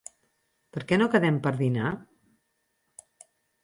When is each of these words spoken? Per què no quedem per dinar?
Per 0.77 0.83
què 0.93 0.99
no 1.03 1.09
quedem 1.17 1.39
per 1.45 1.53
dinar? 1.61 1.95